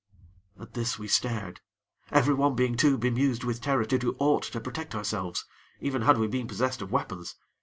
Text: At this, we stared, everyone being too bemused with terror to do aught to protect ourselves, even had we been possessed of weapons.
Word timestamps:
At 0.59 0.73
this, 0.73 0.97
we 0.97 1.07
stared, 1.07 1.61
everyone 2.09 2.55
being 2.55 2.75
too 2.75 2.97
bemused 2.97 3.43
with 3.43 3.61
terror 3.61 3.85
to 3.85 3.99
do 3.99 4.15
aught 4.17 4.41
to 4.45 4.59
protect 4.59 4.95
ourselves, 4.95 5.45
even 5.79 6.01
had 6.01 6.17
we 6.17 6.25
been 6.25 6.47
possessed 6.47 6.81
of 6.81 6.91
weapons. 6.91 7.35